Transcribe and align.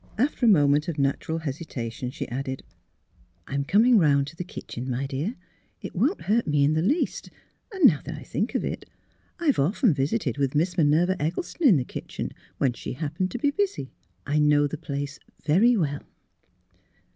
After 0.17 0.47
a 0.47 0.49
moment 0.49 0.87
of 0.87 0.97
natural 0.97 1.37
hesitation 1.37 2.09
she 2.09 2.27
added: 2.29 2.63
''I'm 3.47 3.63
coming 3.63 3.99
'round 3.99 4.25
to 4.29 4.35
the 4.35 4.43
kitchen, 4.43 4.89
my 4.89 5.05
dear. 5.05 5.35
It 5.79 5.93
won't 5.95 6.21
hurt 6.21 6.47
me 6.47 6.63
in 6.63 6.73
the 6.73 6.81
least, 6.81 7.29
and 7.71 7.85
now 7.85 8.01
that 8.05 8.15
I 8.15 8.23
think 8.23 8.55
of 8.55 8.65
it 8.65 8.89
I've 9.39 9.59
often 9.59 9.93
visited 9.93 10.39
with 10.39 10.55
Miss 10.55 10.75
Minerva 10.75 11.15
Eggles 11.21 11.53
ton 11.55 11.67
in 11.67 11.77
the 11.77 11.83
kitchen, 11.83 12.31
when 12.57 12.73
she 12.73 12.93
happened 12.93 13.29
to 13.29 13.37
be 13.37 13.51
busy. 13.51 13.91
I 14.25 14.39
know 14.39 14.65
the 14.65 14.75
place 14.75 15.19
very 15.45 15.77
well." 15.77 16.01